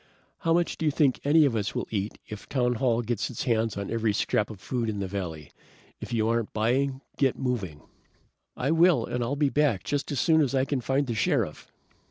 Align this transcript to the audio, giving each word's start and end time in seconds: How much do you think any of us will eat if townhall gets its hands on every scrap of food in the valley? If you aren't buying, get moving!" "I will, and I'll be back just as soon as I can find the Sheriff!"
How 0.39 0.51
much 0.51 0.79
do 0.79 0.85
you 0.87 0.91
think 0.91 1.19
any 1.23 1.45
of 1.45 1.55
us 1.55 1.75
will 1.75 1.87
eat 1.91 2.17
if 2.27 2.49
townhall 2.49 3.03
gets 3.03 3.29
its 3.29 3.43
hands 3.43 3.77
on 3.77 3.91
every 3.91 4.13
scrap 4.13 4.49
of 4.49 4.59
food 4.59 4.89
in 4.89 4.97
the 4.99 5.05
valley? 5.07 5.51
If 5.99 6.11
you 6.11 6.27
aren't 6.27 6.53
buying, 6.53 7.01
get 7.17 7.37
moving!" 7.37 7.81
"I 8.57 8.71
will, 8.71 9.05
and 9.05 9.23
I'll 9.23 9.35
be 9.35 9.49
back 9.49 9.83
just 9.83 10.11
as 10.11 10.19
soon 10.19 10.41
as 10.41 10.55
I 10.55 10.65
can 10.65 10.81
find 10.81 11.05
the 11.05 11.13
Sheriff!" 11.13 11.71